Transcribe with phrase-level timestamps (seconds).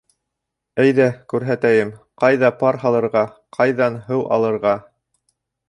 [0.83, 1.91] Әйҙә, күрһәтәйем:
[2.25, 3.25] ҡайҙа пар һалырға,
[3.61, 4.77] ҡайҙан һыу алырға.